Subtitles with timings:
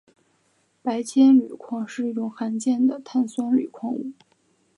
[0.81, 4.11] 白铅铝矿是一种罕见的碳酸铝矿物。